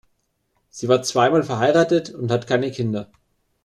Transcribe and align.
Sie 0.71 0.87
war 0.87 1.03
zweimal 1.03 1.43
verheiratet 1.43 2.09
und 2.09 2.31
hat 2.31 2.47
keine 2.47 2.71
Kinder. 2.71 3.11